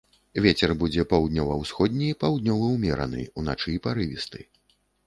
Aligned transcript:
Вецер 0.45 0.71
будзе 0.83 1.03
паўднёва-ўсходні, 1.11 2.09
паўднёвы 2.25 2.73
ўмераны, 2.77 3.21
уначы 3.45 3.81
парывісты. 3.87 4.41